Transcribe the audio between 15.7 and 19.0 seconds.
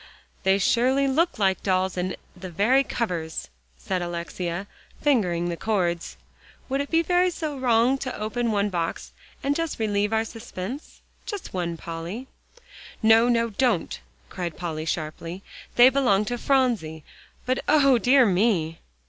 "They belong to Phronsie. But O dear me!"